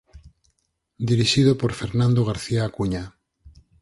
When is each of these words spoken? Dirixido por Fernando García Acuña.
Dirixido 1.09 1.51
por 1.61 1.71
Fernando 1.79 2.21
García 2.29 2.61
Acuña. 2.65 3.03